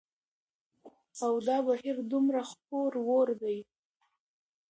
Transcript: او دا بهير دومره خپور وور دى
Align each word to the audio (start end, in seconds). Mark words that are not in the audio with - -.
او 1.25 1.33
دا 1.47 1.57
بهير 1.67 1.97
دومره 2.11 2.41
خپور 2.51 2.91
وور 3.07 3.29
دى 3.41 3.57